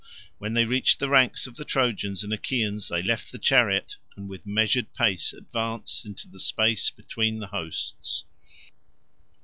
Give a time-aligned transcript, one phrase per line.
[0.39, 4.27] When they reached the ranks of the Trojans and Achaeans they left the chariot, and
[4.27, 8.25] with measured pace advanced into the space between the hosts.